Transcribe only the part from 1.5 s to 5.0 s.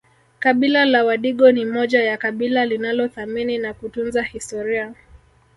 ni moja ya kabila linalothamini na kutunza historia